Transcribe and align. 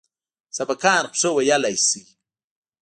سبقان 0.57 1.03
خو 1.09 1.15
ښه 1.19 1.29
ويلى 1.35 1.73
سئ. 1.87 2.03